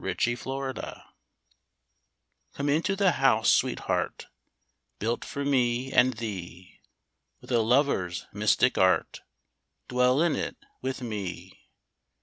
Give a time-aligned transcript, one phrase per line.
[0.01, 1.03] 26 invitation C
[2.59, 4.25] OME into the house, sweetheart,
[4.97, 6.81] Built for me and thee
[7.39, 9.21] With a lover's mystic art,
[9.87, 11.67] Dwell in it with me.